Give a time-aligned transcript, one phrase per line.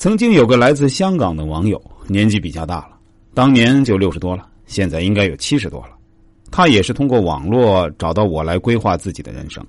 [0.00, 2.96] 曾经有个来自香港的网友，年纪比较大了，
[3.34, 5.90] 当年就六十多了，现在应该有七十多了。
[6.50, 9.62] 他也是通过网络找到我来规划自己的人生。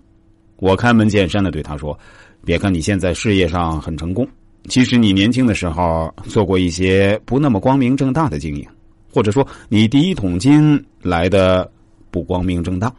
[0.56, 2.00] 我开门见山的对他说
[2.46, 4.26] ：“别看你现在事业上很成功，
[4.70, 8.66] 其实你年轻的时候做过一些不那么光明正大的经营，
[9.14, 11.70] 或者说你第一桶金来的
[12.10, 12.90] 不光明正大。”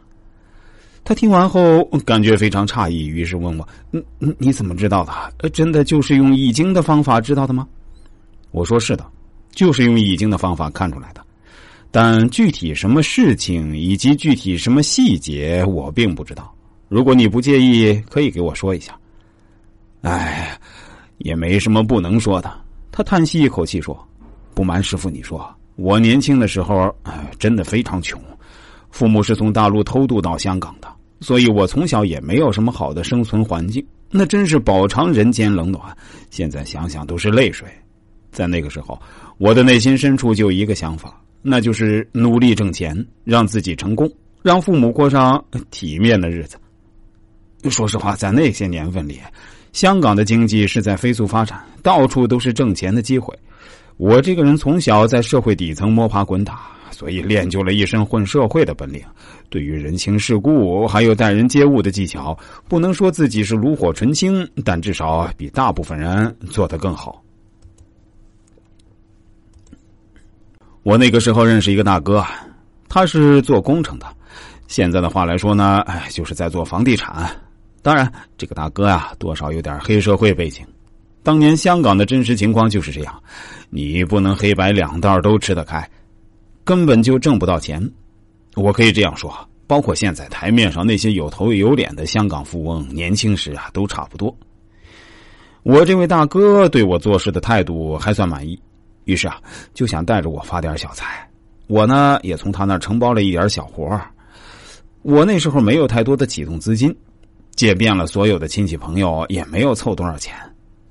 [1.05, 5.49] 他听完后感觉非常诧异，于是问我：“你你你怎么知道的？
[5.49, 7.67] 真的就是用易经的方法知道的吗？”
[8.51, 9.05] 我说：“是的，
[9.51, 11.21] 就是用易经的方法看出来的。
[11.91, 16.53] 但具体什么事情以及具体什么细节，我并不知道。
[16.87, 18.97] 如果你不介意，可以给我说一下。”
[20.03, 20.57] 哎，
[21.17, 22.51] 也没什么不能说的。
[22.91, 24.07] 他叹息一口气说
[24.55, 28.21] ：“不瞒师傅你说，我年轻的时候，哎，真的非常穷。”
[28.91, 30.87] 父母是从大陆偷渡到香港的，
[31.23, 35.81] 所以我从小也没有什么好的生存环境，那真是饱尝人间冷暖。
[36.29, 37.67] 现在想想都是泪水。
[38.29, 39.01] 在那个时候，
[39.37, 46.57] 我的内心深处就一个想法，那就是努力挣钱，让自己成功，让父母过上体面的日子。
[47.69, 49.19] 说实话，在那些年份里，
[49.71, 53.33] 香港的经济是在飞速发展，到处都是挣钱的机会。
[53.97, 56.71] 我这个人从小在社会底层摸爬滚打。
[56.93, 59.01] 所以练就了一身混社会的本领，
[59.49, 62.37] 对于人情世故还有待人接物的技巧，
[62.69, 67.21] 不能说自己是炉火纯青，但至少比大部分人做得更好。
[70.83, 72.23] 我那个时候认识一个大哥，
[72.87, 74.05] 他是做工程的，
[74.67, 77.29] 现在的话来说呢，哎，就是在做房地产。
[77.81, 80.65] 当然，这个大哥啊，多少有点黑社会背景。
[81.21, 83.23] 当年香港的真实情况就是这样，
[83.69, 85.89] 你不能黑白两道都吃得开。
[86.63, 87.91] 根本就挣不到钱，
[88.55, 89.33] 我可以这样说，
[89.67, 94.35] 包括现在台面上那些有头有脸的香港富翁，年轻时啊都差不多。
[95.63, 98.59] 我这位大哥对我做事的态度还算满意，
[99.05, 99.41] 于是啊
[99.73, 101.27] 就想带着我发点小财。
[101.67, 103.99] 我呢也从他那承包了一点小活
[105.01, 106.95] 我那时候没有太多的启动资金，
[107.55, 110.33] 借遍了所有的亲戚朋友，也没有凑多少钱。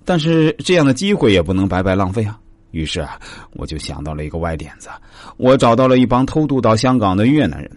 [0.05, 2.39] 但是这样的机会也不能白白浪费啊。
[2.73, 3.19] 于是啊，
[3.53, 4.89] 我就想到了一个歪点子。
[5.37, 7.71] 我找到了一帮偷渡到香港的越南人。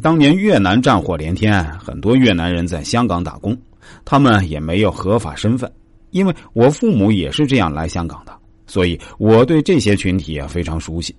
[0.00, 3.56] 当年越南战火连天，很多越南人在香港打工，
[4.04, 5.70] 他们也没有合法身份。
[6.10, 8.32] 因为我父母也是这样来香港的，
[8.66, 11.14] 所以我对这些群体啊非常熟悉。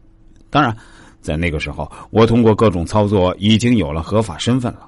[0.49, 0.75] 当然，
[1.19, 4.87] 在那个时候，我通过各种操作已经有了合法身份了。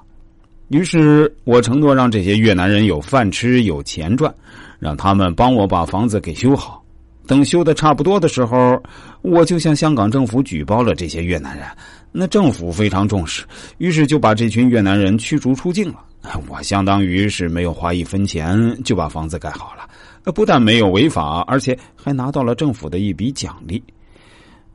[0.68, 4.32] 于是我承诺让这些越南人有饭吃、有钱赚，
[4.78, 6.82] 让他们帮我把房子给修好。
[7.26, 8.80] 等修的差不多的时候，
[9.22, 11.66] 我就向香港政府举报了这些越南人。
[12.12, 13.44] 那政府非常重视，
[13.78, 16.02] 于是就把这群越南人驱逐出境了。
[16.48, 23.82] 我相当于是没有花一分钱就把房子盖好了，不但没有违法，而且还拿到了政府的一笔奖励。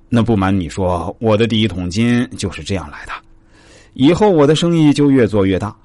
[0.08, 3.12] 那不瞒你说，我的第一桶金就是这样来的。
[3.94, 5.76] 以后我的生意就越做越大，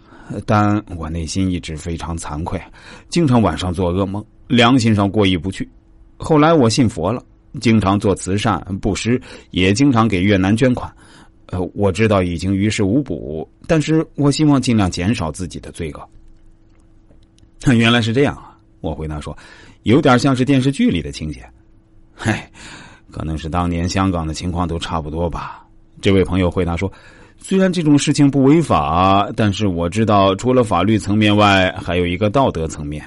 [0.45, 2.61] 但我内心一直非常惭愧，
[3.09, 5.69] 经常晚上做噩梦，良心上过意不去。
[6.17, 7.23] 后来我信佛了，
[7.61, 10.93] 经常做慈善布施，也经常给越南捐款。
[11.47, 16.09] 呃，我知道已经于事无补，但是我希望尽量减少自己的罪恶。
[17.73, 18.57] 原来是这样啊！
[18.81, 19.37] 我回答说，
[19.85, 21.45] 有点像是电视剧里的情节。
[22.15, 22.51] 嗨，
[23.11, 25.65] 可能是当年香港的情况都差不多吧。
[26.01, 26.91] 这位朋友回答说，
[27.39, 33.05] 虽然这种事情不违法，但是我知道除了法律层面外，还有一个道德层面。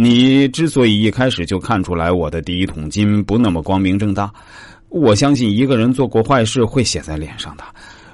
[0.00, 4.32] 你之所以一开始就看出来我的第一桶金不那么光明正大，
[4.90, 7.64] 我相信一个人做过坏事会写在脸上的，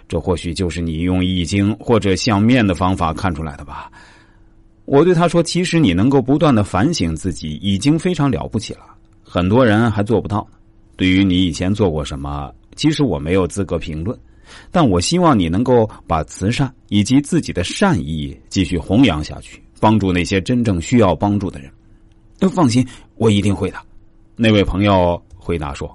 [0.09, 3.93] 这或许就是你用易经或者相面的方法看出来的吧。
[4.87, 8.87] 我对他说：“其实你能够不断的反省自己，已经非常了不起了，
[9.23, 10.47] 很多人还做不到。
[10.97, 14.19] 对于你以前做过什么，其实我没有资格评论，
[14.71, 21.71] 但我希望你能够把慈善以及自己的善意继续弘扬下去。”帮助那些真正需要帮助的人，
[22.49, 22.83] 放心，
[23.17, 23.77] 我一定会的。
[24.35, 25.95] 那位朋友回答说。